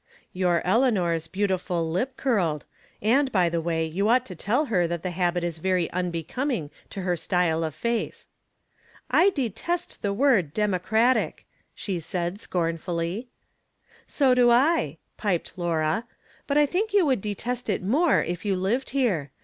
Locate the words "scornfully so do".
12.39-14.49